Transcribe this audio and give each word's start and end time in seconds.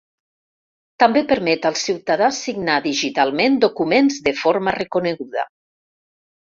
També 1.03 1.21
permet 1.31 1.67
al 1.71 1.77
ciutadà 1.81 2.31
signar 2.39 2.79
digitalment 2.89 3.61
documents 3.67 4.21
de 4.31 4.37
forma 4.43 4.79
reconeguda. 4.83 5.51